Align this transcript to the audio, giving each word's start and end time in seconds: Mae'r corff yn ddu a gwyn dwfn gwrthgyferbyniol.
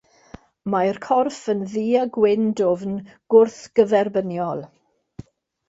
Mae'r 0.75 0.97
corff 1.03 1.37
yn 1.53 1.61
ddu 1.73 1.83
a 1.99 2.07
gwyn 2.17 2.49
dwfn 2.63 2.97
gwrthgyferbyniol. 3.37 4.69